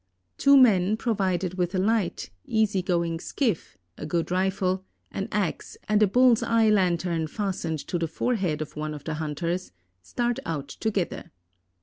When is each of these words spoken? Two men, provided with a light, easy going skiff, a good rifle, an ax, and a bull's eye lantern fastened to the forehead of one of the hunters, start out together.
Two 0.39 0.57
men, 0.57 0.97
provided 0.97 1.59
with 1.59 1.75
a 1.75 1.77
light, 1.77 2.31
easy 2.47 2.81
going 2.81 3.19
skiff, 3.19 3.77
a 3.99 4.05
good 4.07 4.31
rifle, 4.31 4.83
an 5.11 5.27
ax, 5.31 5.77
and 5.87 6.01
a 6.01 6.07
bull's 6.07 6.41
eye 6.41 6.71
lantern 6.71 7.27
fastened 7.27 7.77
to 7.85 7.99
the 7.99 8.07
forehead 8.07 8.63
of 8.63 8.75
one 8.75 8.95
of 8.95 9.03
the 9.03 9.13
hunters, 9.21 9.71
start 10.01 10.39
out 10.43 10.69
together. 10.69 11.29